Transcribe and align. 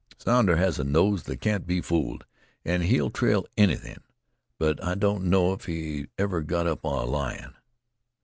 Sounder 0.17 0.55
has 0.57 0.79
a 0.79 0.83
nose 0.83 1.25
that 1.25 1.41
can't 1.41 1.67
be 1.67 1.79
fooled, 1.79 2.25
an' 2.65 2.81
he'll 2.81 3.11
trail 3.11 3.45
anythin'; 3.55 4.01
but 4.57 4.83
I 4.83 4.95
don't 4.95 5.25
know 5.25 5.53
if 5.53 5.65
he 5.65 6.07
ever 6.17 6.41
got 6.41 6.65
up 6.65 6.83
a 6.83 6.87
lion." 6.87 7.53